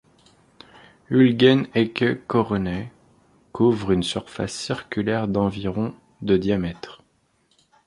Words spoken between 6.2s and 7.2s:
de diamètre.